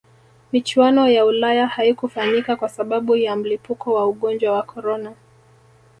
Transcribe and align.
michuano 0.51 1.09
ya 1.09 1.25
ulaya 1.25 1.67
haikufanyika 1.67 2.55
kwa 2.55 2.69
sababu 2.69 3.15
ya 3.15 3.35
mlipuko 3.35 3.93
wa 3.93 4.07
ugonjwa 4.07 4.51
wa 4.55 4.63
corona 4.63 5.15